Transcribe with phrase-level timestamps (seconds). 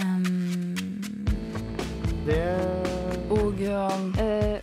[0.00, 0.74] Um,
[2.26, 2.44] Det
[3.30, 4.60] og um, eh,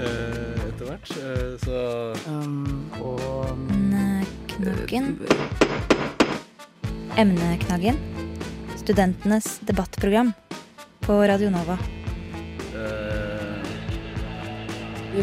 [0.00, 1.10] Eh, Etter hvert.
[1.10, 3.46] eh, Så um, Og
[4.48, 5.18] Knaggen.
[7.16, 7.96] Emneknaggen.
[8.76, 10.32] Studentenes debattprogram
[11.00, 11.78] på Radio Nova.
[12.74, 13.64] eh,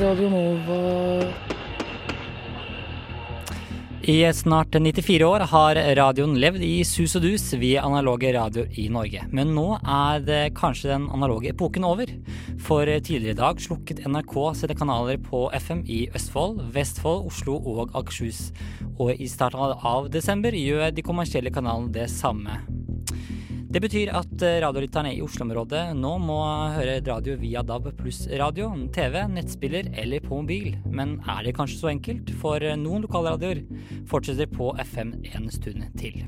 [0.01, 1.33] Radio Nova
[4.07, 8.85] I snart 94 år har radioen levd i sus og dus via analoge radioer i
[8.87, 9.25] Norge.
[9.35, 12.13] Men nå er det kanskje den analoge epoken over.
[12.63, 17.91] For tidligere i dag slukket NRK sine kanaler på FM i Østfold, Vestfold, Oslo og
[17.99, 18.53] Akershus.
[18.95, 22.61] Og i starten av desember gjør de kommersielle kanalene det samme.
[23.67, 26.37] Det betyr at radiolytterne i Oslo-området nå må
[26.71, 30.77] høre radio via DAB pluss radio, TV, nettspiller eller på mobil.
[30.87, 32.31] Men er det kanskje så enkelt?
[32.39, 33.65] For noen lokalradioer
[34.07, 36.23] fortsetter på FM en stund til.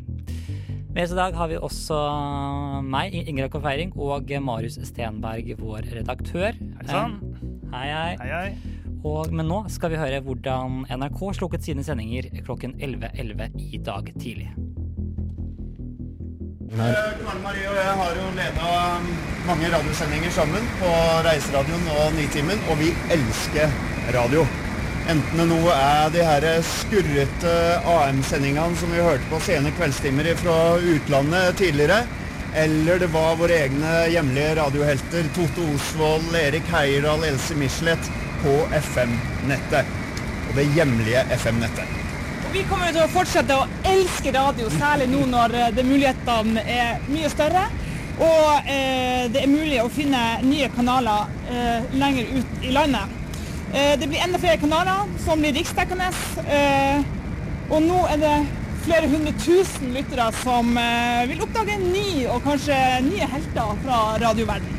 [0.91, 2.02] Med oss i dag har vi også
[2.83, 6.59] meg, Ingrid Akker Feiring, og Marius Stenberg, vår redaktør.
[6.59, 7.19] Hei sånn?
[7.71, 8.14] Hei, hei.
[8.19, 8.80] Hei, hei.
[9.08, 14.11] Og, men nå skal vi høre hvordan NRK slukket sine sendinger klokken 11.11 i dag
[14.19, 14.52] tidlig.
[16.70, 18.72] Karen Marie og jeg har jo leda
[19.48, 20.89] mange radiosendinger sammen på
[21.26, 23.72] Reiseradioen og Nitimen, og vi elsker
[24.14, 24.44] radio.
[25.09, 27.53] Enten det nå er de her skurrete
[27.95, 32.03] AM-sendingene som vi hørte på sene kveldstimer fra utlandet tidligere,
[32.53, 38.11] eller det var våre egne hjemlige radiohelter Toto Osvold, Erik Heierdal, Else Michelet
[38.44, 39.98] på FM-nettet.
[40.50, 41.98] Og det hjemlige FM-nettet.
[42.50, 47.30] Vi kommer til å fortsette å elske radio, særlig nå når de mulighetene er mye
[47.30, 47.67] større.
[48.19, 53.14] Og eh, det er mulig å finne nye kanaler eh, lenger ut i landet.
[53.70, 56.09] Eh, det blir enda flere kanaler som blir riksdekkende.
[56.50, 57.05] Eh,
[57.70, 58.36] og nå er det
[58.81, 64.78] flere hundre tusen lyttere som eh, vil oppdage ny og kanskje nye helter fra radioverdenen.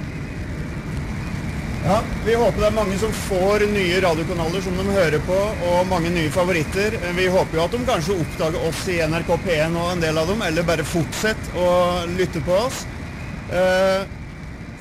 [1.85, 5.37] Ja, Vi håper det er mange som får nye radiokanaler som de hører på,
[5.71, 6.97] og mange nye favoritter.
[7.17, 10.29] Vi håper jo at de kanskje oppdager oss i NRK P1 og en del av
[10.29, 11.71] dem, eller bare fortsetter å
[12.19, 12.83] lytte på oss.
[13.53, 14.03] Eh,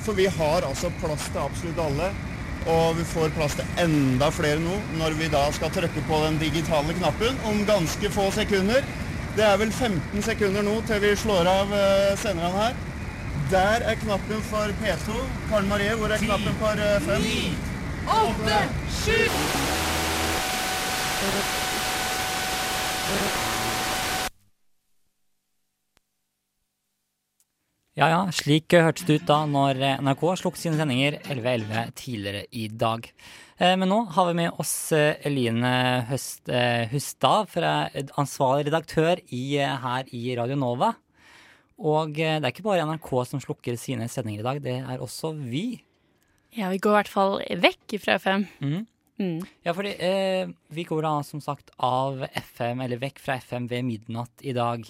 [0.04, 2.06] For vi har altså plass til absolutt alle,
[2.72, 6.38] og vi får plass til enda flere nå når vi da skal trykke på den
[6.40, 8.84] digitale knappen om ganske få sekunder.
[9.36, 12.78] Det er vel 15 sekunder nå til vi slår av eh, senderne her.
[13.50, 15.14] Der er knappen for P2.
[15.48, 17.24] Karen Marie, hvor er knappen for eh, 5?
[18.14, 18.58] Åtte,
[18.94, 19.16] sju
[27.98, 32.68] Ja ja, slik hørtes det ut da når NRK slukket sine sendinger 11.11 tidligere i
[32.70, 33.10] dag.
[33.58, 37.50] Eh, Men nå har vi med oss eh, Eline Høst, eh, Hustad,
[38.14, 40.94] ansvarlig redaktør i, eh, her i Radio Nova.
[41.80, 45.02] Og eh, det er ikke bare NRK som slukker sine sendinger i dag, det er
[45.02, 45.80] også vi.
[46.56, 48.46] Ja, vi går i hvert fall vekk fra FM.
[48.60, 48.80] Mm.
[49.20, 49.40] Mm.
[49.66, 53.84] Ja, fordi eh, vi går da som sagt av FM, eller vekk fra FM ved
[53.88, 54.86] midnatt i dag.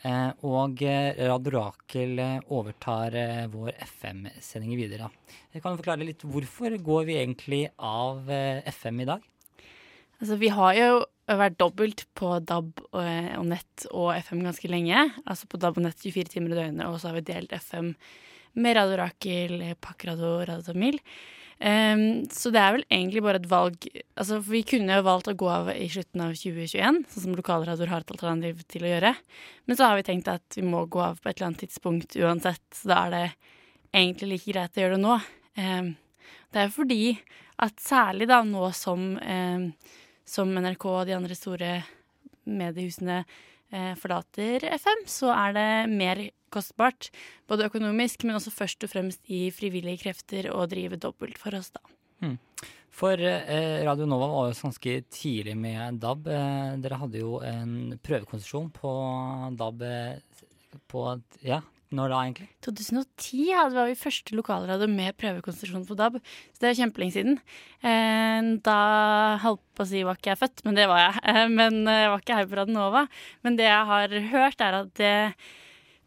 [0.00, 5.10] Eh, og eh, Radio Rakel eh, overtar eh, vår FM-sending videre.
[5.52, 9.26] Jeg kan du forklare litt hvorfor går vi egentlig av FM i dag?
[10.20, 10.94] Altså, vi har jo
[11.38, 12.96] vært dobbelt på DAB og,
[13.38, 15.04] og nett og FM ganske lenge.
[15.24, 17.92] Altså på DAB og nett 24 timer i døgnet, og så har vi delt FM
[18.60, 20.98] med Radio Rakel, Pakkradio og Radio Tamil.
[21.60, 23.84] Um, så det er vel egentlig bare et valg
[24.16, 27.92] Altså, Vi kunne jo valgt å gå av i slutten av 2021, sånn som lokalradioer
[27.92, 29.10] har et alternativ til å gjøre.
[29.68, 32.16] Men så har vi tenkt at vi må gå av på et eller annet tidspunkt
[32.16, 33.26] uansett, så da er det
[33.92, 35.18] egentlig like greit å gjøre det nå.
[35.60, 35.92] Um,
[36.50, 37.02] det er fordi
[37.60, 39.72] at særlig da nå som, ehm,
[40.30, 41.70] som NRK og de andre store
[42.46, 46.22] mediehusene eh, forlater FM, så er det mer
[46.54, 47.10] kostbart.
[47.50, 51.72] Både økonomisk, men også først og fremst i frivillige krefter å drive dobbelt for oss,
[51.74, 51.82] da.
[53.00, 56.26] For eh, Radio Nova var jo ganske tidlig med DAB.
[56.28, 58.94] Eh, dere hadde jo en prøvekonsesjon på
[59.58, 59.84] DAB
[60.90, 61.04] på
[61.46, 61.62] Ja,
[61.96, 62.48] når da, egentlig?
[62.66, 66.20] 2010 hadde var vi første lokalradio med prøvekonsesjon på DAB,
[66.54, 67.40] så det er kjempelenge siden.
[67.82, 68.76] Eh, da
[69.42, 71.24] holdt på å si var ikke jeg født, men det var jeg.
[71.32, 73.06] Eh, men jeg var ikke her på Radionova.
[73.46, 75.14] Men det jeg har hørt, er at det,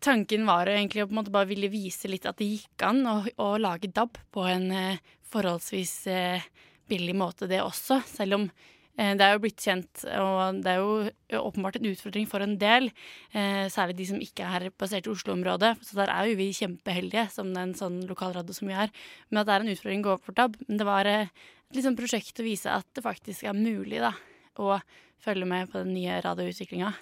[0.04, 3.04] tanken var egentlig å på en måte bare ville vise litt at det gikk an
[3.08, 5.02] å, å lage DAB på en eh,
[5.34, 6.48] forholdsvis eh,
[6.90, 8.02] billig måte, det også.
[8.10, 12.28] Selv om eh, det er jo blitt kjent, og det er jo åpenbart en utfordring
[12.30, 12.92] for en del.
[13.34, 15.72] Eh, særlig de som ikke er basert i Oslo-området.
[15.82, 18.94] Så der er jo vi kjempeheldige som en sånn lokalradio som vi er.
[19.30, 20.60] Men at det er en utfordring å gå opp for DAB.
[20.68, 24.14] Men det var eh, et liksom prosjekt å vise at det faktisk er mulig da,
[24.62, 24.78] å
[25.24, 26.94] følge med på den nye radioutviklinga.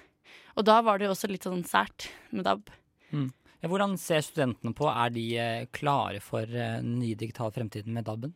[0.56, 2.72] Og da var det jo også litt sånn sært med DAB.
[3.12, 3.28] Mm.
[3.62, 4.88] Hvordan ser studentene på?
[4.90, 8.32] Er de eh, klare for eh, den nye digitale fremtiden med DAB-en?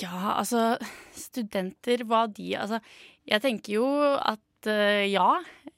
[0.00, 0.74] Ja, altså
[1.14, 2.80] Studenter, hva de Altså,
[3.28, 3.88] jeg tenker jo
[4.18, 5.28] at uh, ja.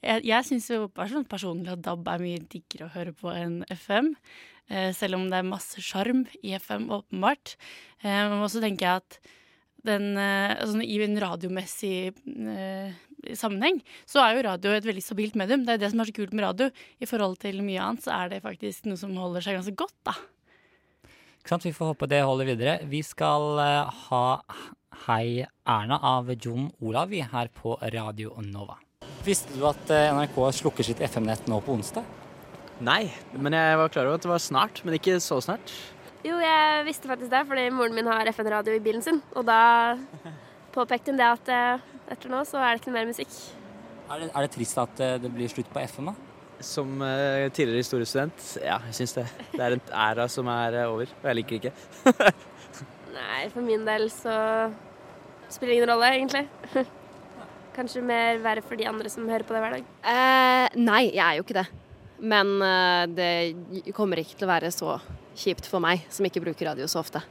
[0.01, 3.61] Jeg, jeg syns jo sånn personlig at DAB er mye diggere å høre på enn
[3.73, 4.15] FM.
[4.71, 7.57] Uh, selv om det er masse sjarm i FM, åpenbart.
[8.05, 9.21] Uh, men også tenker jeg at
[9.87, 12.95] den, eh, altså, I en radiomessig eh,
[13.39, 15.67] sammenheng så er jo radio et veldig stabilt medium.
[15.67, 16.71] Det er det som er så kult med radio.
[17.01, 19.97] I forhold til mye annet så er det faktisk noe som holder seg ganske godt,
[20.07, 20.17] da.
[21.47, 21.67] Ikke sant?
[21.69, 22.73] Vi får håpe det holder videre.
[22.91, 24.23] Vi skal eh, ha
[25.05, 28.75] Hei Erna av Jon Olav vi her på Radio Nova.
[29.23, 32.03] Visste du at eh, NRK slukker sitt FM-nett nå på onsdag?
[32.83, 35.71] Nei, men jeg var klar over at det var snart, men ikke så snart.
[36.27, 39.23] Jo, jeg visste faktisk det, fordi moren min har FN-radio i bilen sin.
[39.39, 39.61] Og da
[40.75, 43.39] påpekte hun det at eh, etter nå så er det ikke noe mer musikk.
[44.11, 46.26] Er det, er det trist at det blir slutt på FM, da?
[46.67, 49.27] Som eh, tidligere historiestudent, ja, jeg syns det.
[49.53, 52.33] Det er en æra som er eh, over, og jeg liker det ikke.
[53.17, 54.35] Nei, for min del så
[55.49, 56.43] spiller det ingen rolle, egentlig.
[57.77, 59.87] Kanskje mer verre for de andre som hører på det hver dag.
[60.11, 61.67] Eh, nei, jeg er jo ikke det.
[62.35, 64.99] Men eh, det kommer ikke til å være så
[65.37, 67.23] kjipt for meg, som ikke bruker radio så ofte.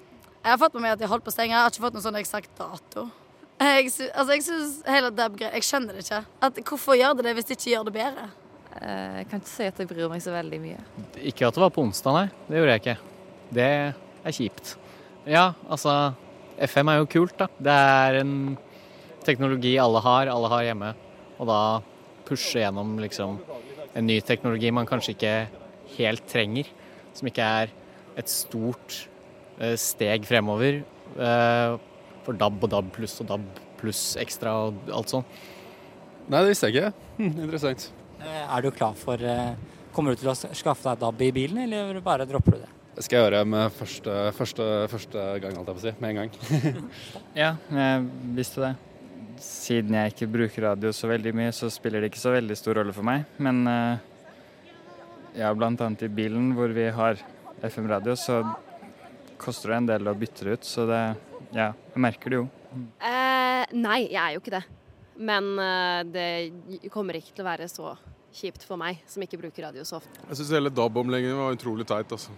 [0.46, 1.56] Jeg har fått med meg at de holdt på å stenge.
[1.56, 3.08] Jeg har ikke fått noen sånn eksakt dato.
[3.56, 6.26] Jeg, sy altså, jeg synes hele Deb-greia Jeg skjønner det ikke.
[6.44, 8.26] At, hvorfor gjør de det hvis de ikke gjør det bedre?
[8.82, 10.80] Eh, Jeg kan ikke si at jeg bryr meg så veldig mye.
[11.24, 12.26] Ikke at det var på onsdag, nei.
[12.50, 12.98] Det gjorde jeg ikke.
[13.56, 13.70] Det
[14.26, 14.76] er kjipt.
[15.30, 16.14] Ja, altså
[16.60, 17.48] FM er jo kult, da.
[17.60, 18.36] Det er en
[19.26, 20.92] teknologi alle har, alle har hjemme.
[21.40, 21.60] Og da
[22.28, 23.40] pushe gjennom liksom
[23.96, 25.34] en ny teknologi man kanskje ikke
[25.98, 26.70] helt trenger.
[27.16, 27.72] Som ikke er
[28.20, 29.06] et stort
[29.60, 30.82] eh, steg fremover.
[31.16, 31.78] eh,
[32.26, 33.44] For DAB og DAB pluss og DAB
[33.80, 35.26] pluss ekstra og alt sånt.
[36.28, 36.94] Nei, det visste jeg ikke.
[37.20, 37.90] Hm, interessant.
[38.26, 39.54] Eh, Er du klar for eh,
[39.96, 42.72] Kommer du til å skaffe deg DAB i bilen, eller bare dropper du det?
[42.98, 45.94] Det skal jeg gjøre med første, første, første gang, holdt jeg på å si.
[46.04, 46.82] Med en gang.
[47.42, 48.04] Ja, jeg
[48.36, 48.72] visste det.
[49.44, 52.80] Siden jeg ikke bruker radio så veldig mye, så spiller det ikke så veldig stor
[52.80, 53.24] rolle for meg.
[53.44, 54.04] Men eh,
[55.40, 57.20] ja, blant annet i bilen hvor vi har
[57.64, 58.42] FM-radio, så
[59.40, 60.68] koster det en del å bytte det ut.
[60.68, 61.02] Så det,
[61.56, 62.50] ja, jeg merker det jo.
[63.00, 64.66] Eh, nei, jeg er jo ikke det.
[65.24, 65.54] Men
[66.12, 66.28] det
[66.92, 67.94] kommer ikke til å være så
[68.36, 70.26] kjipt for meg, som ikke bruker radio så ofte.
[70.28, 72.12] Jeg syns hele DAB-omleggingen var utrolig teit.
[72.12, 72.34] altså.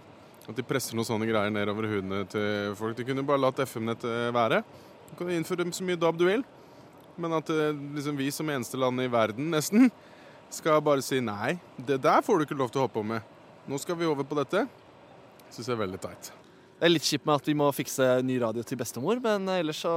[0.48, 2.96] At de presser noen sånne greier nedover hudene til folk.
[2.96, 4.62] De kunne bare latt FM-nettet være.
[5.10, 6.44] Du kan innføre så mye DAB du vil.
[7.18, 9.90] Men at eh, liksom, vi som eneste land i verden, nesten,
[10.54, 11.58] skal bare si nei.
[11.76, 13.34] Det der får du ikke lov til å holde på med.
[13.68, 14.64] Nå skal vi over på dette.
[15.50, 16.30] Syns jeg er veldig teit.
[16.78, 19.82] Det er litt kjipt med at vi må fikse ny radio til bestemor, men ellers
[19.82, 19.94] så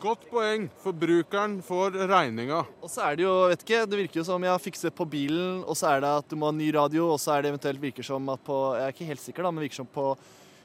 [0.00, 0.62] Godt poeng.
[0.80, 2.62] Forbrukeren får regninga.
[2.80, 5.04] Og så er det jo, vet ikke, det virker jo som jeg har fikset på
[5.12, 7.50] bilen, og så er det at du må ha ny radio, og så er det
[7.52, 10.06] eventuelt virker som at på Jeg er ikke helt sikker, da, men virker som på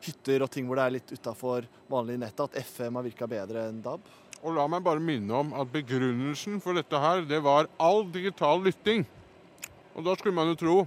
[0.05, 3.65] hytter og ting hvor det er litt utafor vanlig nett, at FM har virka bedre
[3.67, 4.07] enn DAB.
[4.45, 8.63] Og la meg bare minne om at begrunnelsen for dette her, det var all digital
[8.63, 9.03] lytting.
[9.97, 10.77] Og da skulle man jo tro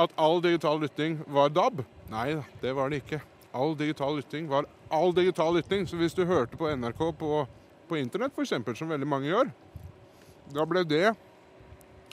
[0.00, 1.84] at all digital lytting var DAB.
[2.08, 2.30] Nei
[2.64, 3.20] det var det ikke.
[3.52, 4.64] All digital lytting var
[4.94, 5.86] all digital lytting.
[5.88, 7.44] Så hvis du hørte på NRK på,
[7.88, 9.52] på internett, f.eks., som veldig mange gjør,
[10.54, 11.06] da ble det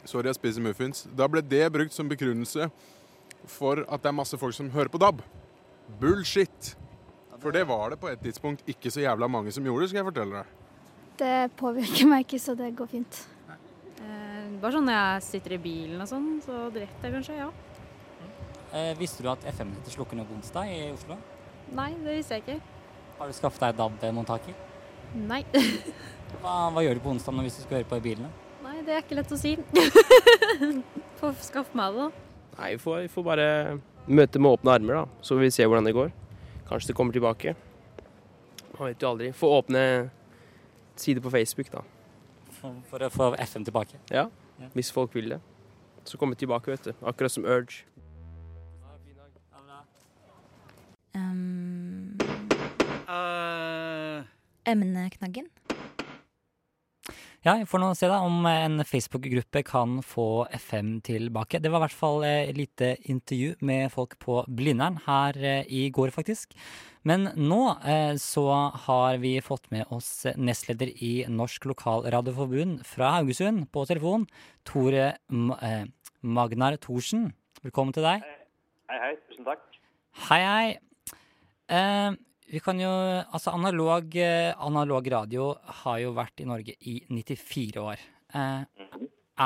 [0.02, 1.04] Sorry, jeg spiser muffins.
[1.14, 2.72] Da ble det brukt som begrunnelse
[3.46, 5.22] for at det er masse folk som hører på DAB.
[6.02, 6.72] Bullshit.
[7.42, 10.08] For det var det på et tidspunkt ikke så jævla mange som gjorde, skal jeg
[10.10, 10.58] fortelle deg.
[11.22, 13.22] Det påvirker meg ikke, så det går fint.
[14.02, 17.50] Eh, bare sånn når jeg sitter i bilen og sånn, så direkte kanskje, ja.
[18.72, 21.18] Eh, visste du at FM-nettet slukker ned på onsdag i Oslo?
[21.76, 22.71] Nei, det visste jeg ikke.
[23.22, 24.56] Har du skaffet deg DAB-mottaker?
[25.14, 25.44] Nei.
[26.42, 28.30] Hva, hva gjør du på onsdag hvis du skal høre på i bilen?
[28.64, 29.52] Nei, det er ikke lett å si.
[31.20, 32.56] Får skaffe meg det, da.
[32.56, 33.46] Nei, vi får, vi får bare
[34.08, 35.20] møte med åpne armer, da.
[35.22, 36.10] Så får vi se hvordan det går.
[36.72, 37.54] Kanskje det kommer tilbake.
[38.72, 39.30] Man vet jo aldri.
[39.38, 39.84] Få åpne
[40.96, 41.86] sider på Facebook, da.
[42.58, 44.02] For, for å få FM tilbake?
[44.10, 44.30] Ja,
[44.74, 45.42] hvis folk vil det.
[46.10, 47.06] Så kommer vi tilbake, vet du.
[47.06, 47.84] Akkurat som Urge.
[51.14, 51.91] Um,
[54.66, 55.50] Emneknaggen.
[57.42, 61.58] Ja, vi får nå se da om en Facebook-gruppe kan få FM tilbake.
[61.58, 65.88] Det var i hvert fall et lite intervju med folk på Blindern her eh, i
[65.90, 66.54] går, faktisk.
[67.02, 68.46] Men nå eh, så
[68.86, 74.30] har vi fått med oss nestleder i Norsk Lokalradioforbund fra Haugesund på telefon,
[74.62, 75.88] Tore M eh,
[76.22, 77.32] Magnar Thorsen.
[77.66, 78.22] Velkommen til deg.
[78.86, 79.16] Hei, hei.
[79.26, 79.66] Tusen takk.
[80.30, 82.22] Hei, hei.
[82.52, 82.90] Vi kan jo
[83.34, 85.54] Altså, analog, eh, analog radio
[85.84, 88.02] har jo vært i Norge i 94 år.
[88.36, 88.64] Eh,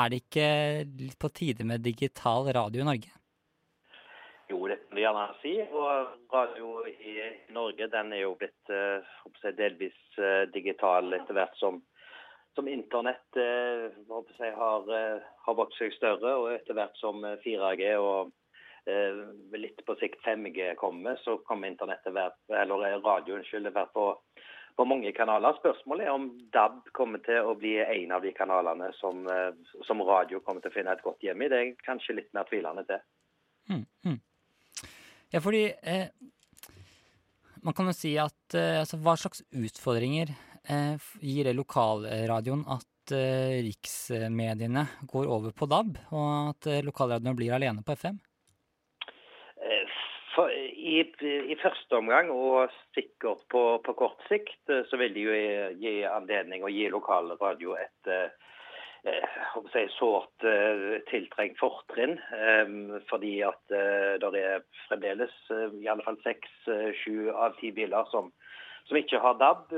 [0.00, 0.48] er det ikke
[0.98, 3.12] litt på tide med digital radio i Norge?
[4.50, 5.54] Jo, det kan vi gjerne si.
[5.70, 7.14] Og radio i
[7.54, 11.78] Norge den er jo blitt eh, delvis eh, digital etter hvert som,
[12.58, 13.86] som internett eh,
[14.58, 14.90] har,
[15.46, 18.34] har vokst seg større, og etter hvert som 4G og
[18.86, 24.04] litt på sikt 5G kommer, så kommer internettet være, eller radio unnskyld, være på,
[24.76, 25.56] på mange kanaler.
[25.58, 29.52] Spørsmålet er om DAB kommer til å bli en av de kanalene som, eh,
[29.88, 31.50] som radio kommer til å finne et godt hjem i.
[31.50, 33.02] Det er kanskje litt mer tvilende til.
[33.72, 34.18] Mm, mm.
[35.34, 36.06] Ja, fordi eh,
[37.66, 43.16] man kan jo si at eh, altså, hva slags utfordringer eh, gir det lokalradioen at
[43.16, 48.20] eh, riksmediene går over på DAB, og at eh, lokalradioene blir alene på FM?
[49.66, 49.98] Eh,
[50.34, 54.58] for, i, i, første omgang, og sikkert på, på kort sikt,
[54.90, 55.36] så vil det jo
[55.80, 58.12] gi anledning å gi lokalradio et
[59.72, 62.18] si, sårt eh, tiltrengt fortrinn.
[62.34, 62.72] Eh,
[63.10, 65.34] fordi at eh, det er fremdeles
[65.80, 66.50] i alle fall seks,
[67.02, 68.32] sju av ti biler som,
[68.88, 69.76] som ikke har DAB.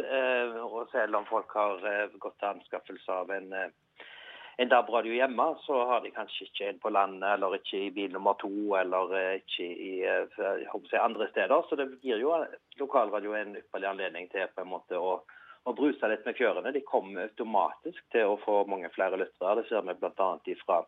[0.65, 1.85] og selv om folk har
[2.19, 3.53] gått til anskaffelse av en,
[4.59, 8.11] en DAB-radio hjemme, så har de kanskje ikke en på landet, eller ikke i bil
[8.15, 9.93] nummer to, eller ikke i
[10.35, 11.63] si, andre steder.
[11.69, 12.35] Så det gir jo
[12.81, 15.21] lokalradio en ypperlig anledning til på en måte å
[15.69, 16.73] å bruse litt med fjørene.
[16.73, 19.59] De kommer automatisk til å få mange flere lyttere.
[19.59, 20.29] Det ser vi bl.a.
[20.49, 20.81] Ifra,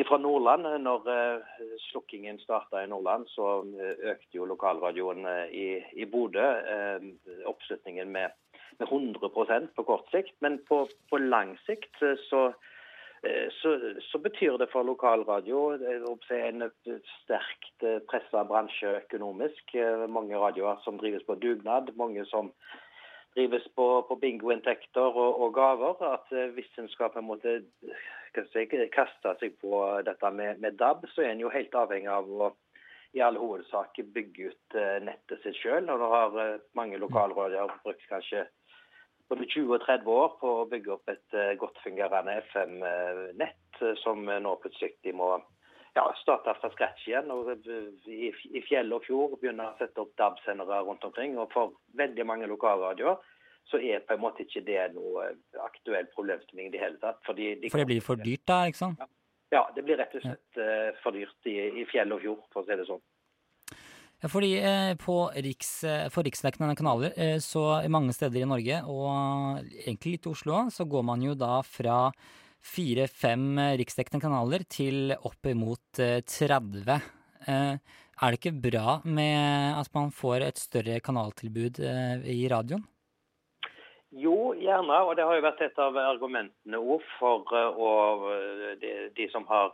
[0.00, 0.68] ifra Nordland.
[0.84, 1.56] Når uh,
[1.88, 5.68] slukkingen starta i Nordland, så økte jo lokalradioen i,
[5.98, 6.46] i Bodø
[7.50, 8.36] oppslutningen med,
[8.78, 10.36] med 100% på kort sikt.
[10.44, 12.48] Men på, på lang sikt så
[13.56, 13.70] så,
[14.04, 16.64] så, betyr det for lokalradio en
[17.22, 19.76] sterkt pressa bransje økonomisk.
[20.08, 21.92] Mange radioer som drives på dugnad.
[21.96, 22.52] Mange som
[23.34, 26.02] drives på, på bingoinntekter og, og, gaver.
[26.14, 27.60] At eh, hvis en skal på en måte
[28.34, 32.52] kaste seg på dette med, med, DAB, så er en jo helt avhengig av å
[33.14, 34.76] i all hovedsak bygge ut
[35.06, 35.84] nettet sitt sjøl.
[35.86, 36.34] Nå har
[36.74, 38.42] mange lokalråder brukt kanskje
[39.30, 44.22] både 20 og 30 år på å bygge opp et uh, godt fungerende FM-nett, som
[44.22, 45.32] nå plutselig må
[45.94, 47.30] ja, starte fra scratch igjen.
[47.30, 47.50] og
[48.06, 51.38] I, fjell og fjord begynne å sette opp DAB-sendere rundt omkring.
[51.38, 53.18] og For veldig mange lokalradioer
[53.70, 55.30] så er på en måte ikke det noe
[55.64, 57.22] aktuell problemstilling i det hele tatt.
[57.24, 59.06] De for det blir for dyrt da, ikke sant?
[59.54, 60.62] Ja, det blir rett og slett
[61.02, 63.02] for dyrt i, i, fjell og fjord, for å si det sånn.
[64.30, 69.60] Fordi eh, på riks, eh, For riksdekkende kanaler, eh, så mange steder i Norge, og
[69.84, 71.98] egentlig litt i Oslo, så går man jo da fra
[72.64, 76.96] fire-fem riksdekkende kanaler til oppimot 30.
[77.44, 82.86] Er det ikke bra med at man får et større kanaltilbud i radioen?
[84.14, 85.00] Jo, gjerne.
[85.08, 88.26] Og det har jo vært et av argumentene òg for og
[88.82, 89.72] de, de, som har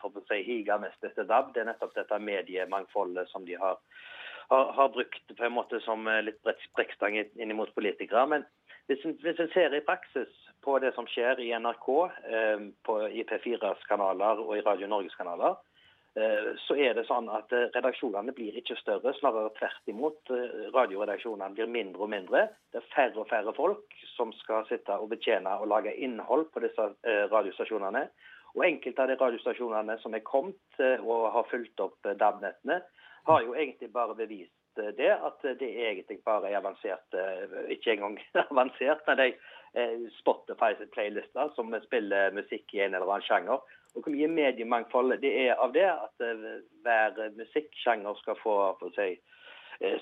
[0.00, 1.52] for å si, higa mest etter DAB.
[1.54, 3.78] Det er nettopp dette mediemangfoldet som de har,
[4.50, 8.26] har, har brukt på en måte som litt brekkstang inn mot politikere.
[8.34, 8.46] Men
[8.88, 10.30] hvis en, ser i praksis
[10.64, 11.88] på det som skjer i NRK,
[12.34, 15.67] eh, på IP4s kanaler og i Radio Norges kanaler, eh,
[16.64, 20.32] så er det sånn at eh, redaksjonene blir ikke større, snarere tvert imot.
[20.34, 22.46] Eh, radioredaksjonene blir mindre og mindre.
[22.72, 26.62] Det er færre og færre folk som skal sitte og betjene og lage innhold på
[26.64, 28.06] disse eh, radiostasjonene.
[28.56, 32.80] Og enkelte av de radiostasjonene som er kommet eh, og har fulgt opp DAB-nettene,
[33.28, 34.54] har jo egentlig bare bevist
[34.96, 37.16] det at det egentlig bare er avansert
[37.74, 43.66] Ikke engang avansert, men de Spotify playlister som spiller musikk i en eller annen sjanger.
[43.96, 46.24] Og Hvor mye mediemangfold det er av det, at
[46.84, 49.16] hver musikksjanger skal få for si,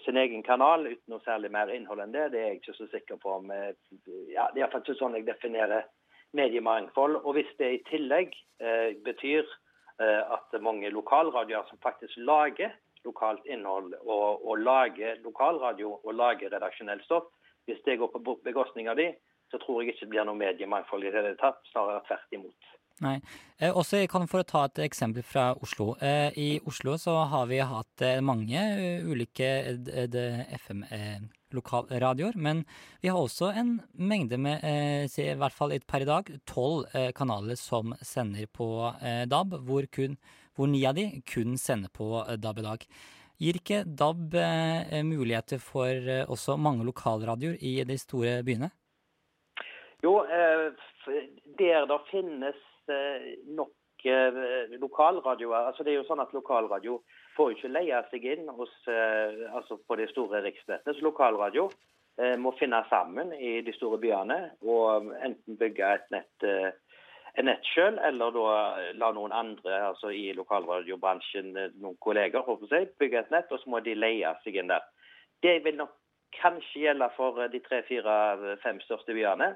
[0.05, 2.89] sin egen kanal uten noe særlig mer innhold enn det, det er jeg ikke så
[2.93, 5.87] sikker på om ja, Det er ikke sånn jeg definerer
[6.37, 7.21] mediemangfold.
[7.23, 12.75] Og hvis det i tillegg eh, betyr eh, at mange lokalradioer som faktisk lager
[13.07, 17.29] lokalt innhold og, og lager lokalradio og lager redaksjonelt stoff.
[17.67, 19.11] Hvis det går på bekostning av de,
[19.51, 21.59] så tror jeg ikke det blir noe mediemangfold i det hele tatt.
[21.73, 22.73] Snarere tvert imot.
[23.05, 23.19] Nei.
[23.61, 25.95] Eh, også kan For å ta et eksempel fra Oslo.
[26.01, 32.37] Eh, I Oslo så har vi hatt eh, mange uh, ulike uh, FM-lokalradioer.
[32.37, 32.65] men
[33.03, 37.95] vi har også en mengde med, i hvert fall per i dag, tolv kanaler som
[38.01, 38.93] sender på
[39.29, 40.17] DAB, hvor, kun,
[40.57, 42.87] hvor ni av de kun sender på DAB i dag.
[43.39, 44.35] Gir ikke DAB
[45.05, 48.73] muligheter for også mange lokalradioer i de store byene?
[50.03, 50.19] Jo,
[51.57, 52.66] der det finnes Eh,
[53.57, 55.71] nok eh, lokalradioer.
[55.71, 57.01] Altså det er jo sånn at Lokalradio
[57.37, 60.97] får ikke leie seg inn hos, eh, altså på de store riksnettene.
[60.97, 61.71] Så lokalradio
[62.41, 66.45] må finne sammen i de store byene og enten bygge et nett
[67.45, 68.53] nett selv, eller da
[68.97, 73.71] la noen andre altså i lokalradiobransjen, eh, noen kolleger, jeg, bygge et nett, og så
[73.71, 74.85] må de leie seg inn der.
[75.43, 75.93] Det vil nok
[76.41, 79.55] kanskje gjelde for eh, de tre, fire, fem største byene.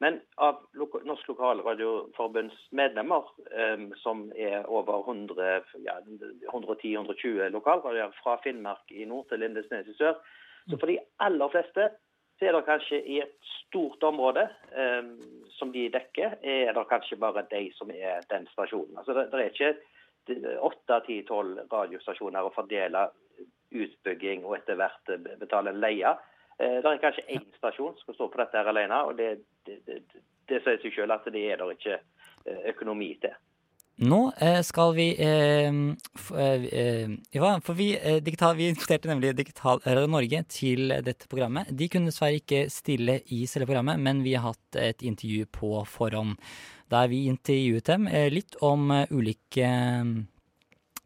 [0.00, 0.62] Men av
[1.04, 5.98] Norsk Lokalradioforbunds medlemmer, eh, som er over 100, ja,
[6.52, 10.16] 110-120 lokalradioer fra Finnmark i nord til Lindesnes i sør,
[10.70, 11.90] så for de aller fleste
[12.38, 15.12] så er det kanskje i et stort område eh,
[15.58, 18.96] som de dekker, er det kanskje bare de som er den stasjonen.
[18.96, 19.74] Altså det, det er ikke
[20.64, 23.08] åtte, ti, tolv radiostasjoner å fordele
[23.70, 26.16] utbygging og etter hvert betale leie.
[26.60, 29.30] Eh, det er kanskje én stasjon som skal stå på dette her alene, og det,
[29.66, 30.02] det, det,
[30.50, 33.36] det sier seg selv at det er det ikke eh, økonomi til.
[34.00, 35.78] Nå eh, skal vi eh,
[37.36, 37.88] Ja, for vi,
[38.24, 41.68] digital, vi inviterte nemlig Digital Norge til dette programmet.
[41.76, 45.72] De kunne dessverre ikke stille i selve programmet, men vi har hatt et intervju på
[45.88, 46.36] forhånd.
[46.90, 49.68] Der vi intervjuet dem litt om ulike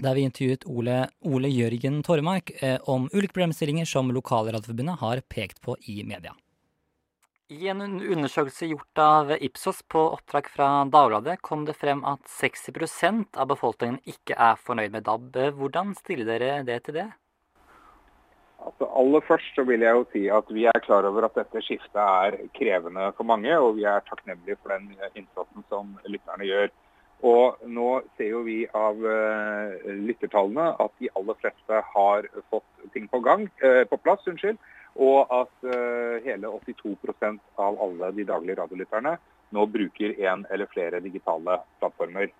[0.04, 2.50] Der vi intervjuet Ole, Ole Jørgen Tormark
[2.92, 6.34] om ulike problemstillinger som Lokalradioforbundet har pekt på i media.
[7.48, 13.36] I en undersøkelse gjort av Ipsos på oppdrag fra Dagbladet kom det frem at 60%
[13.36, 15.36] av befolkningen ikke er fornøyd med DAB.
[15.58, 17.10] Hvordan stiller dere det til det?
[18.64, 21.60] Altså, aller først så vil jeg jo si at vi er klar over at dette
[21.66, 26.72] skiftet er krevende for mange, og vi er takknemlige for den innsatsen som lytterne gjør.
[27.24, 33.06] Og nå ser jo vi av uh, lyttertallene at de aller fleste har fått ting
[33.08, 34.26] på gang, uh, på plass.
[34.28, 34.58] unnskyld,
[34.94, 39.16] og at uh, hele 82% av alle de daglige radiolytterne
[39.54, 42.32] nå bruker en eller flere digitale plattformer.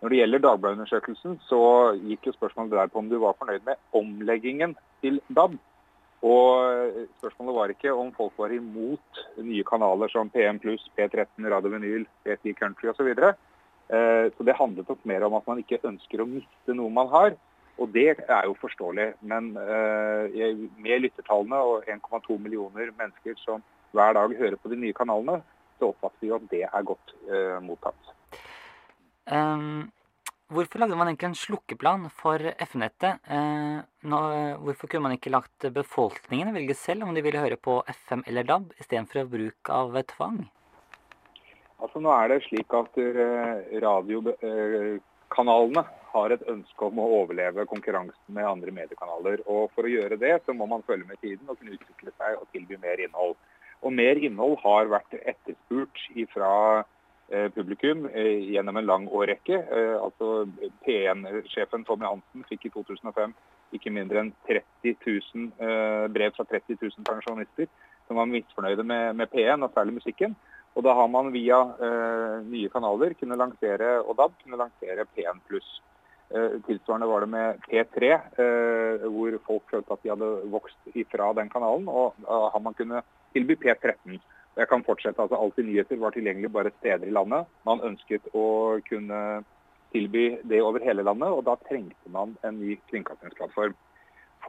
[0.00, 1.62] Når det gjelder Dagbladet-undersøkelsen, så
[2.00, 4.72] gikk jo spørsmålet der på om du var fornøyd med omleggingen
[5.02, 5.58] til DAB.
[6.24, 12.06] Og spørsmålet var ikke om folk var imot nye kanaler som PM+, P13, Radio Vinyl,
[12.24, 13.12] P10 Country osv.
[13.90, 17.10] Så, uh, det handlet nok mer om at man ikke ønsker å miste noe man
[17.10, 17.34] har.
[17.80, 19.08] Og det er jo forståelig.
[19.26, 20.28] Men uh,
[20.78, 23.64] med lyttertallene og 1,2 millioner mennesker som
[23.96, 25.40] hver dag hører på de nye kanalene,
[25.80, 28.12] så oppfatter vi jo at det er godt uh, mottatt.
[29.30, 29.88] Um,
[30.52, 33.24] hvorfor lagde man egentlig en slukkeplan for FM-nettet?
[33.26, 33.80] Uh,
[34.66, 38.46] hvorfor kunne man ikke lagt befolkningen velge selv om de ville høre på FM eller
[38.46, 40.44] DAB, istedenfor bruk av tvang?
[41.80, 42.92] Altså Nå er det slik at
[43.84, 49.42] radiokanalene har et ønske om å overleve konkurransen med andre mediekanaler.
[49.46, 52.38] Og For å gjøre det, så må man følge med tiden og kunne utvikle seg
[52.38, 53.36] og tilby mer innhold.
[53.80, 56.02] Og Mer innhold har vært etterspurt
[56.34, 56.50] fra
[57.30, 59.62] eh, publikum eh, gjennom en lang årrekke.
[59.62, 60.44] Eh, altså
[60.84, 63.36] P1-sjefen Tommy Hansen fikk i 2005
[63.78, 67.68] ikke mindre enn 30 000 brev fra 30 000 pensjonister
[68.08, 70.34] som var misfornøyde med, med P1, og særlig musikken.
[70.80, 75.42] Og da har man via eh, nye kanaler kunne lansere, og DAB kunne lansere P1
[75.44, 75.68] pluss.
[76.32, 78.08] Eh, tilsvarende var det med P3,
[78.40, 81.84] eh, hvor folk følte at de hadde vokst ifra den kanalen.
[81.92, 83.04] Og da har man kunnet
[83.36, 84.16] tilby P13.
[84.56, 87.52] Jeg kan fortsette, altså Alltid nyheter var tilgjengelig bare steder i landet.
[87.68, 89.20] Man ønsket å kunne
[89.92, 93.76] tilby det over hele landet, og da trengte man en ny kringkastingsplattform.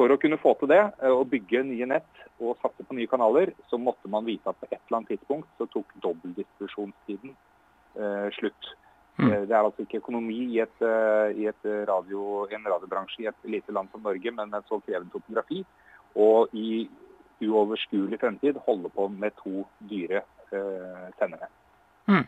[0.01, 3.51] For å kunne få til det, å bygge nye nett og satse på nye kanaler,
[3.69, 8.71] så måtte man vite at på et eller annet tidspunkt så tok dobbeltdistribusjonstiden eh, slutt.
[9.21, 9.29] Mm.
[9.45, 10.83] Det er altså ikke økonomi i, et,
[11.37, 15.13] i et radio, en radiobransje i et lite land som Norge, men med så krevende
[15.13, 15.61] topografi.
[16.17, 16.87] Og i
[17.45, 21.51] uoverskuelig fremtid holde på med to dyre eh, sendere.
[22.09, 22.25] Mm.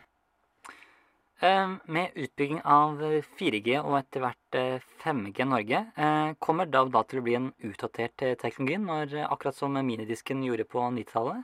[1.40, 3.00] Eh, med utbygging av
[3.38, 4.58] 4G og etter hvert
[5.02, 9.58] 5G Norge, eh, kommer DAB da til å bli en utdatert eh, teknologi, når, akkurat
[9.58, 11.42] som minidisken gjorde på 90-tallet?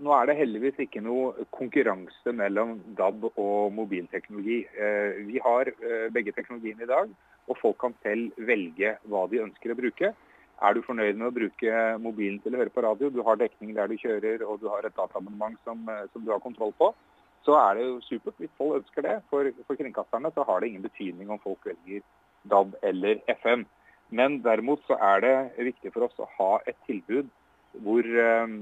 [0.00, 4.62] Nå er det heldigvis ikke noe konkurranse mellom DAB og mobilteknologi.
[5.26, 5.68] Vi har
[6.14, 7.10] begge teknologiene i dag,
[7.50, 10.12] og folk kan selv velge hva de ønsker å bruke.
[10.62, 13.74] Er du fornøyd med å bruke mobilen til å høre på radio, du har dekning
[13.76, 16.94] der du kjører og du har et dataabonnement som, som du har kontroll på,
[17.46, 19.16] så er det jo supert hvis folk ønsker det.
[19.32, 22.04] For, for kringkasterne så har det ingen betydning om folk velger
[22.50, 23.66] DAB eller FM.
[24.10, 25.34] Men derimot så er det
[25.70, 27.30] viktig for oss å ha et tilbud
[27.84, 28.54] hvor eh,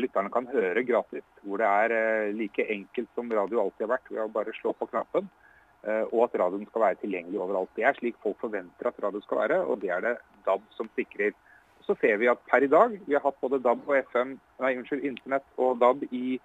[0.00, 1.24] lytterne kan høre gratis.
[1.44, 4.72] Hvor det er eh, like enkelt som radio alltid har vært, ved å bare slå
[4.78, 5.28] på knappen.
[5.84, 7.74] Eh, og at radioen skal være tilgjengelig overalt.
[7.76, 10.16] Det er slik folk forventer at radio skal være, og det er det
[10.48, 11.36] DAB som sikrer.
[11.86, 14.34] Så ser vi at per i dag, vi har hatt både DAB og FM,
[14.64, 16.40] nei, unnskyld, Internett og DAB i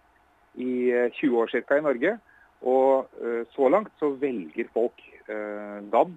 [0.53, 1.77] i 20 eh, år ca.
[1.77, 2.17] i Norge.
[2.61, 6.13] Og eh, så langt så velger folk eh, DAB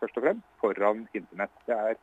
[0.00, 1.54] først og fremst foran internett.
[1.68, 1.98] Det er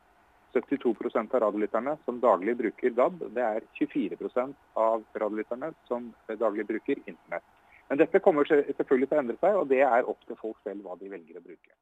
[0.54, 3.22] 72% av radiolytterne som daglig bruker DAB.
[3.34, 7.46] Det er 24% av radiolytterne som daglig bruker internett.
[7.88, 10.86] Men dette kommer selvfølgelig til å endre seg, og det er opp til folk selv
[10.86, 11.74] hva de velger å bruke.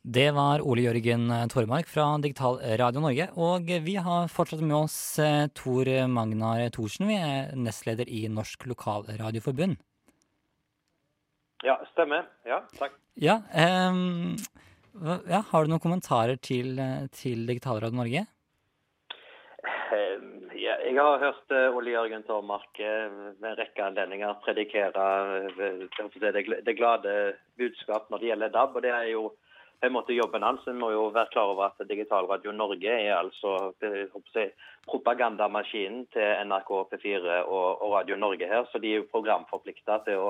[0.00, 3.26] Det var Ole Jørgen Tormark fra Digital Radio Norge.
[3.36, 8.64] Og vi har fortsatt med oss eh, Tor Magnar Thorsen, vi er nestleder i Norsk
[8.70, 9.76] Lokalradioforbund.
[11.68, 12.24] Ja, stemmer.
[12.48, 12.94] Ja, takk.
[13.20, 13.42] Ja,
[13.84, 14.38] um,
[15.28, 16.80] ja, Har du noen kommentarer til,
[17.12, 18.24] til Digital Radio Norge?
[19.92, 25.04] Um, ja, jeg har hørt uh, Ole Jørgen Tormark ved en rekke anledninger predikere
[25.60, 26.32] det,
[26.64, 27.14] det, glade
[27.60, 28.80] budskap når det gjelder DAB.
[28.80, 29.28] og det er jo
[29.80, 30.66] på en måte jobben hans.
[30.68, 34.50] En må jo være klar over at Digitalradio Norge er altså jeg,
[34.88, 38.66] propagandamaskinen til NRK P4 og, og, Radio Norge her.
[38.72, 40.26] Så de er jo programforplikta til,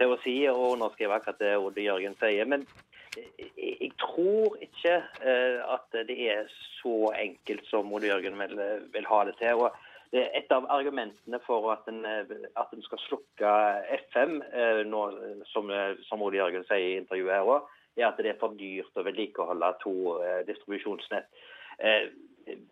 [0.00, 2.48] til, å si og underskrive akkurat det Ode Jørgen sier.
[2.48, 2.64] Men
[3.58, 6.48] jeg tror ikke eh, at det er
[6.80, 8.56] så enkelt som Ode Jørgen vil,
[8.94, 9.68] vil ha det til.
[9.68, 9.84] og
[10.16, 13.50] et av argumentene for at en, at en skal slukke
[14.08, 15.02] FM, eh, nå,
[15.52, 15.68] som,
[16.08, 19.04] som Ole Jørgen sier i intervjuet her også, er at det er for dyrt å
[19.06, 21.30] vedlikeholde to eh, distribusjonsnett.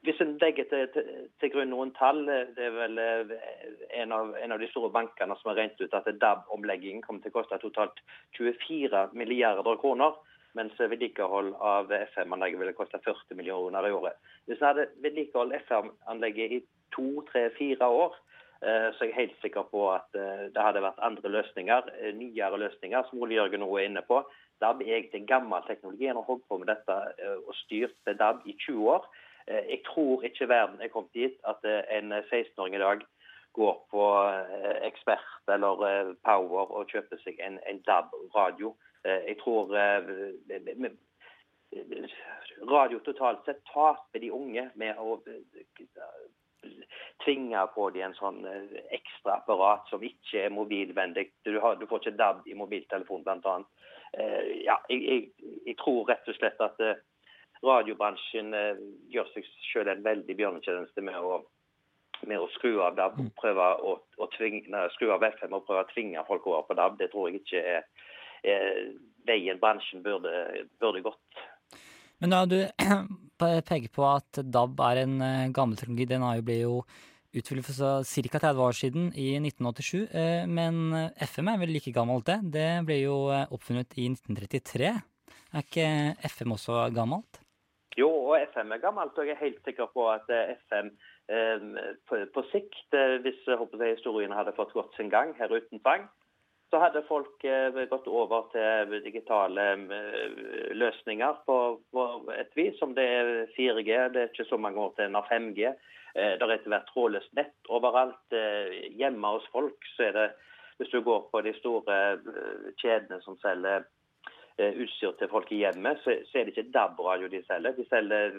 [0.03, 4.55] Hvis en legger til, til, til, grunn noen tall, det er vel en av, en
[4.55, 8.01] av de store bankene som har regnet ut at DAB-omleggingen kommer til å koste totalt
[8.39, 10.17] 24 milliarder kroner
[10.57, 14.17] mens vedlikehold av FM-anlegget ville koste 40 millioner i året.
[14.49, 16.63] Hvis en hadde vedlikeholdt FM-anlegget i
[16.95, 18.17] to, tre, fire år,
[18.63, 22.15] eh, så er jeg helt sikker på at eh, det hadde vært andre løsninger, eh,
[22.17, 24.23] nyere løsninger, som Ole Jørgen nå er inne på.
[24.61, 26.07] DAB er egentlig gammel teknologi.
[26.07, 26.97] En har holdt på med dette
[27.47, 29.09] og styrt DAB i 20 år.
[29.47, 31.63] Jeg tror ikke verden er kommet dit at
[31.99, 33.05] en 16-åring i dag
[33.57, 34.07] går på
[34.89, 38.75] Ekspert eller Power og kjøper seg en, en DAB-radio.
[39.05, 39.71] Jeg tror
[42.71, 45.19] radio totalt sett taper de unge med å
[47.25, 48.43] tvinge på dem en sånn
[48.95, 51.29] ekstra apparat som ikke er mobilvennlig.
[51.47, 53.57] Du, får ikke DAB i mobiltelefon, bl.a.
[54.17, 56.79] Ja, jeg, jeg, jeg, tror rett og slett at
[57.65, 58.55] radiobransjen
[59.13, 61.43] gjør seg selv en veldig bjørnetjeneste med å,
[62.29, 65.91] med å skru av DAB, prøve å, å tvinge, skru av FM og prøve å
[65.93, 66.97] tvinge folk over på DAB.
[67.01, 68.89] Det tror jeg ikke er
[69.27, 70.33] veien bransjen burde,
[70.81, 71.45] burde gått.
[72.23, 72.59] Men da du
[73.69, 75.19] peker på at DAB er en
[75.57, 76.47] gammel teknologi, den har jo
[77.37, 78.39] ble for ca.
[78.39, 80.07] 30 år siden, i 1987.
[80.49, 82.39] Men FM er vel like gammelt, det?
[82.57, 84.95] Det ble jo oppfunnet i 1933.
[85.57, 85.89] Er ikke
[86.37, 87.43] FM også gammelt?
[87.97, 90.29] Jo, og FM er gammelt, og jeg er helt sikker på at
[90.69, 90.93] FM
[91.27, 92.95] på, sikt,
[93.25, 96.05] hvis jeg, historien hadde fått gått sin gang her uten tvang,
[96.71, 97.43] så hadde folk
[97.91, 99.65] gått over til digitale
[100.75, 101.59] løsninger på,
[101.95, 102.75] på, et vis.
[102.79, 105.73] Som det er 4G, det er ikke så mange år til en har 5G.
[106.17, 108.37] Det har etter hvert trådløst nett overalt.
[108.97, 110.27] Hjemme hos folk så er det,
[110.79, 111.99] hvis du går på de store
[112.81, 113.85] kjedene som selger
[114.57, 117.77] utstyr til folk i hjemmet, så, er det ikke DAB-radio de selger.
[117.77, 118.39] De selger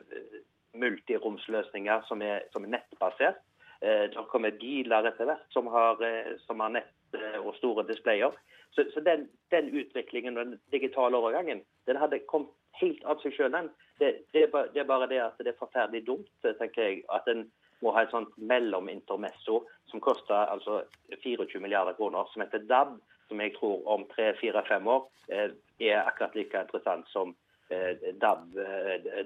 [0.73, 3.41] multiromsløsninger som er, som er nettbasert.
[3.81, 6.01] Det kommer biler etter hvert som har,
[6.47, 8.33] som har nett og store displayer.
[8.71, 13.33] Så, så den, den, utviklingen og den digitale overgangen den hadde kommet helt av seg
[13.37, 13.55] sjøl.
[13.99, 17.47] Det, det, det, er bare det at det er forferdelig dumt, tenker jeg, at en
[17.83, 19.61] må ha et sånt mellomintermesso
[19.91, 20.81] som koster altså
[21.23, 22.95] 24 milliarder kroner, som heter DAB,
[23.27, 27.35] som jeg tror om tre-fire-fem år er akkurat like interessant som
[27.67, 28.55] DAB,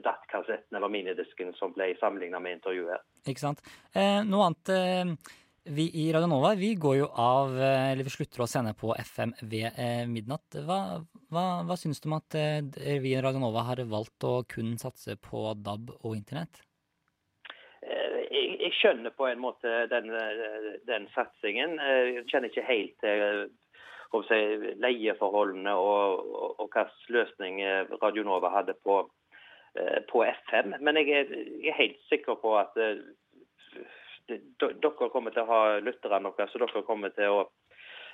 [0.02, 3.06] DAT-kassetten eller minidisken som ble sammenligna med intervjuet.
[3.30, 3.62] Ikke sant.
[3.94, 5.32] Eh, noe annet eh,
[5.64, 9.36] vi i Radio Nova vi går jo av, eller vi slutter å sende på FM
[9.46, 10.58] ved eh, midnatt.
[10.66, 14.40] Hva, hva, hva syns du om at eh, vi i Radio Nova har valgt å
[14.50, 16.64] kun satse på DAB og internett?
[18.32, 20.12] Jeg, jeg skjønner på en måte den,
[20.88, 21.78] den satsingen.
[21.80, 23.50] Jeg kjenner ikke helt til
[24.28, 24.39] si,
[24.84, 27.62] leieforholdene og, og, og hvilken løsning
[28.04, 29.02] Radio Nova hadde på,
[30.12, 30.78] på FM.
[30.80, 32.78] Men jeg er, jeg er helt sikker på at
[34.32, 37.41] dere kommer til å ha lytterne deres, så dere kommer til å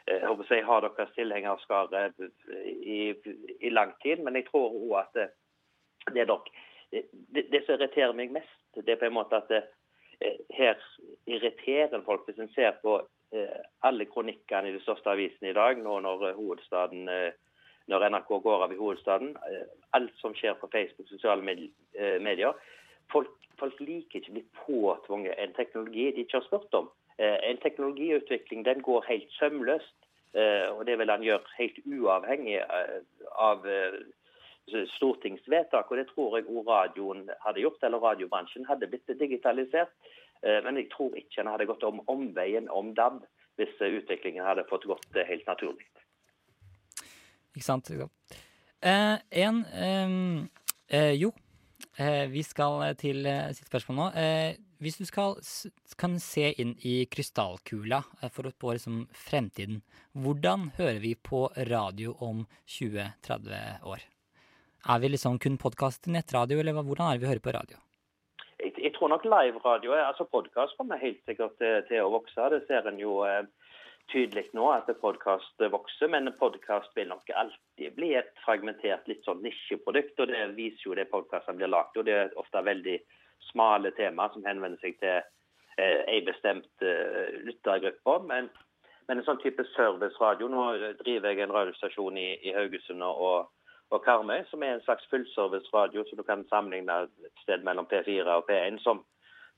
[0.07, 2.05] jeg si, ha deres tilhengerskare
[2.63, 3.11] i,
[3.59, 4.23] i, lang tid.
[4.23, 5.27] Men jeg tror òg at det,
[6.15, 6.27] det
[7.35, 9.51] det, det, som irriterer meg mest, det er på en måte at
[10.57, 10.79] her
[11.27, 12.99] irriterer folk hvis en ser på
[13.85, 17.09] alle kronikkene i de største avisene i dag, nå når hovedstaden
[17.87, 19.35] når NRK går av i hovedstaden.
[19.95, 22.55] Alt som skjer på Facebook, sosiale medier.
[23.11, 26.89] Folk folk liker ikke å bli påtvunget en teknologi de ikke har spurt om.
[27.17, 29.95] En teknologiutvikling den går helt sømløst,
[30.75, 32.59] og det vil han gjøre helt uavhengig
[33.41, 33.65] av
[34.95, 35.91] stortingsvedtak.
[35.91, 39.93] og Det tror jeg òg radioen hadde gjort, eller radiobransjen hadde blitt digitalisert.
[40.43, 43.23] Men jeg tror ikke en hadde gått om omveien om DAB.
[43.57, 45.87] hvis eh, utviklingen hadde fått gått eh, helt naturlig.
[47.55, 47.89] Ikke sant?
[47.89, 48.37] Ikke sant.
[48.85, 49.63] Eh, en
[50.87, 51.31] eh, Jo,
[51.97, 54.07] eh, vi skal til eh, sitt spørsmål nå.
[54.21, 55.39] Eh, hvis du skal,
[55.97, 59.81] kan se inn i krystallkula eh, for å spå liksom fremtiden,
[60.13, 62.45] hvordan hører vi på radio om
[62.77, 64.05] 20-30 år?
[64.85, 67.77] Er vi liksom kun podkast, nettradio, eller hvordan er det vi hører på radio?
[68.61, 72.49] Jeg, jeg tror nok live-radio, er- altså podkast, kommer helt sikkert til, til å vokse.
[72.53, 73.43] Det ser en jo eh,
[74.13, 79.41] tydelig nå at podkast vokser, men podkast vil nok alltid bli et fragmentert, litt sånn
[79.43, 80.19] nisjeprodukt.
[80.23, 81.97] og Det viser jo det podkastene blir lagd.
[81.97, 82.99] og Det er ofte veldig
[83.51, 88.17] smale tema som henvender seg til eh, en bestemt eh, lyttergruppe.
[88.31, 88.49] Men,
[89.09, 90.63] men en sånn type serviceradio Nå
[91.03, 93.51] driver jeg en radiostasjon i, i Haugesund og,
[93.91, 98.25] og Karmøy, som er en slags fullservice-radio, som du kan sammenligne et sted mellom P4
[98.27, 98.79] og P1.
[98.83, 99.03] som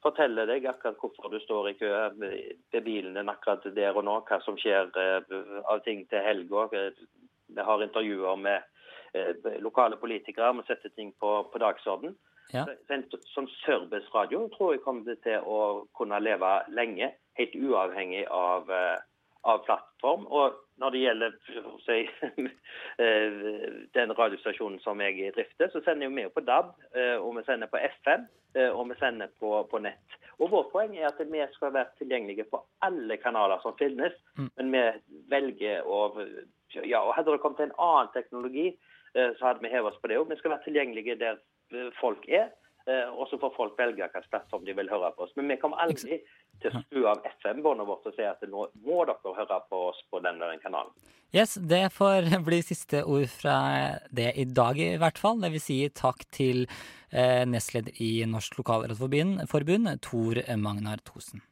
[0.04, 1.90] forteller deg akkurat hvorfor du står i kø
[2.22, 5.34] ved bilen din akkurat der og nå, hva som skjer eh,
[5.68, 6.68] av ting til helga.
[7.50, 8.62] Vi har intervjuer med
[9.18, 12.16] eh, lokale politikere, vi setter ting på, på dagsorden.
[12.54, 12.64] Ja.
[12.66, 18.24] Så- så En sånn serviceradio tror jeg kommer til å kunne leve lenge, helt uavhengig
[18.32, 18.98] av, eh,
[19.42, 20.26] av plattform.
[20.28, 21.36] Og når det gjelder
[21.86, 22.00] si,
[23.04, 23.40] eh,
[23.96, 27.72] den radiostasjonen som jeg drifter, så sender vi jo på DAB, eh, og vi sender
[27.72, 30.20] på FM, eh, og vi sender på, på nett.
[30.40, 34.72] Og Vårt poeng er at vi skal være tilgjengelige på alle kanaler som finnes, men
[34.72, 34.86] vi
[35.32, 36.06] velger å
[36.86, 38.70] ja, og Hadde det kommet en annen teknologi,
[39.12, 40.30] så hadde vi hevet oss på det òg.
[40.30, 41.40] Vi skal være tilgjengelige der
[41.98, 42.52] folk er,
[42.88, 45.34] og så får folk velge hvilken plattform de vil høre på oss.
[45.38, 46.22] Men vi kommer aldri
[46.62, 50.00] til å skru av FM-båndet vårt og si at nå må dere høre på oss
[50.10, 50.96] på den og den kanalen.
[51.36, 53.60] Yes, det får bli siste ord fra
[54.10, 55.38] det i dag, i hvert fall.
[55.44, 61.44] Det vil si takk til eh, nestleder i Norsk Lokalradioforbund, Forbund, Tor Magnar Thosen.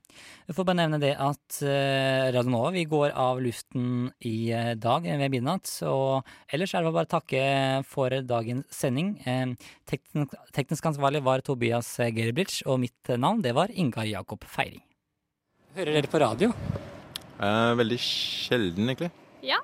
[0.47, 4.73] Jeg får bare nevne det at eh, Radio Nova vi går av luften i eh,
[4.79, 5.69] dag ved midnatt.
[5.87, 7.43] Og ellers er det bare å takke
[7.87, 9.15] for dagens sending.
[9.27, 9.55] Eh,
[9.89, 14.83] teknisk, teknisk ansvarlig var Tobias Gerbrich, og mitt navn det var Ingar Jakob Feiring.
[15.77, 16.53] Hører dere på radio?
[17.37, 19.11] Eh, veldig sjelden, egentlig.
[19.45, 19.59] Ja.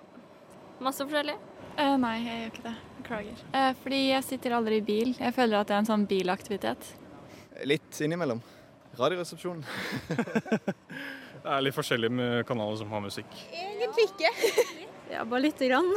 [0.83, 1.35] Masse forskjellig.
[1.73, 2.73] Eh, nei, jeg gjør ikke det.
[2.99, 3.39] Beklager.
[3.57, 5.13] Eh, fordi jeg sitter aldri i bil.
[5.17, 6.91] Jeg føler at det er en sånn bilaktivitet.
[7.69, 8.43] Litt innimellom.
[8.99, 9.63] Radioresepsjonen.
[11.43, 13.31] Det er litt forskjellig med kanaler som har musikk.
[13.51, 14.29] Egentlig ikke.
[15.13, 15.89] ja, bare lite grann.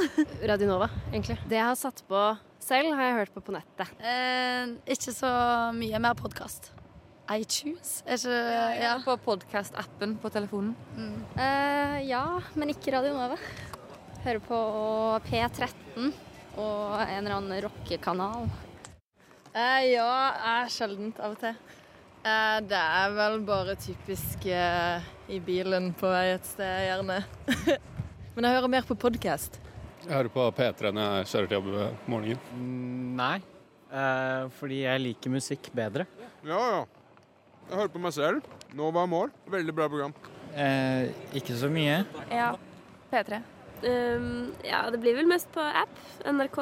[0.49, 1.37] Radio Nova, egentlig.
[1.47, 2.23] Det jeg har satt på
[2.67, 3.93] selv, har jeg hørt på på nettet.
[4.03, 5.31] Eh, ikke så
[5.77, 6.73] mye mer podkast.
[7.31, 8.01] iTunes?
[8.07, 8.41] Er ikke
[8.83, 10.75] Ja, på podkast-appen på telefonen.
[11.39, 12.25] Eh, ja,
[12.59, 13.39] men ikke Radio Nova.
[14.25, 14.59] Hører på
[15.29, 16.11] P13
[16.59, 18.49] og en eller annen rockekanal.
[19.55, 21.55] Eh, ja, jeg er sjeldent av og til.
[22.27, 27.21] Eh, det er vel bare typisk uh, i bilen på vei et sted, gjerne.
[28.35, 29.61] Men jeg hører mer på podkast.
[30.03, 32.41] Jeg hører på P3 når jeg kjører til jobb om morgenen.
[32.57, 33.37] Mm, Nei,
[33.93, 36.09] uh, fordi jeg liker musikk bedre.
[36.43, 36.81] Ja, ja.
[37.69, 38.51] Jeg hører på meg selv.
[38.75, 39.31] Nå var mål.
[39.55, 40.17] Veldig bra program.
[40.57, 42.03] Uh, ikke så mye.
[42.33, 42.51] Ja.
[43.13, 43.39] P3.
[43.87, 45.95] Um, ja, det blir vel mest på app.
[46.27, 46.59] NRK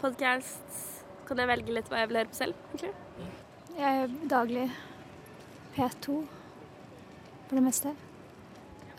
[0.00, 0.80] podcast.
[1.28, 2.96] Kan jeg velge litt hva jeg vil høre på selv, egentlig.
[3.74, 4.68] Jeg er daglig
[5.74, 6.16] P2
[7.48, 7.92] for det meste.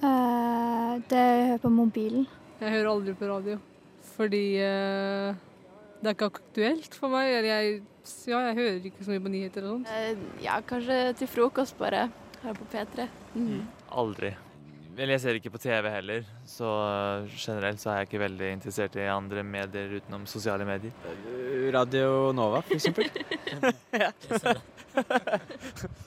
[0.02, 2.28] Uh, det jeg hører på mobilen.
[2.60, 3.58] Jeg hører aldri på radio,
[4.16, 5.36] fordi uh,
[6.02, 7.32] det er ikke aktuelt for meg.
[7.32, 7.78] Eller jeg,
[8.30, 9.92] ja, jeg hører ikke så mye på nyheter og sånt.
[9.92, 12.10] Uh, ja, kanskje til frokost bare.
[12.44, 13.08] Her på P3.
[13.34, 13.64] Mm.
[13.98, 14.36] Aldri.
[14.96, 16.70] Eller jeg ser ikke på TV heller, så
[17.34, 20.96] generelt så er jeg ikke veldig interessert i andre medier utenom sosiale medier.
[21.76, 23.10] Radio Nova, for eksempel.
[24.06, 24.12] ja.